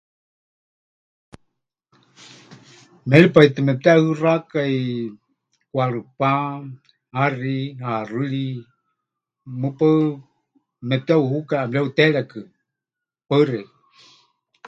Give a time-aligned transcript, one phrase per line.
[3.09, 4.75] Méripai tɨ mepɨteʼɨɨxákai
[5.71, 6.29] kwarɨpá,
[7.17, 7.55] haxi,
[7.87, 8.45] haxɨri,
[9.61, 9.93] mɨpaɨ
[10.89, 12.39] mepɨteʼuhukai ʼemɨreuteerékɨ.
[13.27, 13.73] Paɨ xeikɨ́a.